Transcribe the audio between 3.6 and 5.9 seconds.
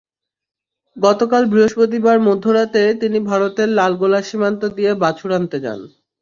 লালগোলা সীমান্ত দিয়ে বাছুর আনতে যান।